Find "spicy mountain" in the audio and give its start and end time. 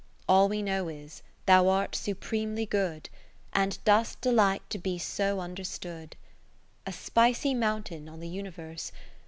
6.91-8.09